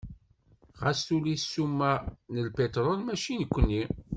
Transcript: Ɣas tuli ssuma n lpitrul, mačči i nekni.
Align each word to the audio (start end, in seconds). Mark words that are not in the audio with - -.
Ɣas 0.81 0.99
tuli 1.07 1.35
ssuma 1.41 1.91
n 2.33 2.35
lpitrul, 2.47 2.99
mačči 3.03 3.31
i 3.33 3.37
nekni. 3.39 3.83